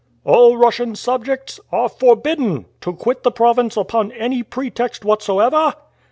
All 0.25 0.57
Russian 0.57 0.95
subjects 0.95 1.59
are 1.71 1.87
forbidden 1.87 2.65
to 2.81 2.91
quit 2.91 3.21
the 3.21 3.29
province 3.29 3.77
upon 3.77 4.11
any 4.13 4.41
pretext 4.41 5.05
whatsoever. 5.05 5.75